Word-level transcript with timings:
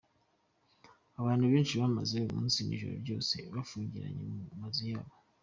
Abantu 1.19 1.45
benshi 1.53 1.73
bamaze 1.81 2.17
umunsi 2.31 2.59
n’ijoro 2.61 2.95
ryose 3.03 3.35
bifungiranye 3.55 4.23
mu 4.47 4.55
mazu 4.61 4.83
yabo. 4.91 5.13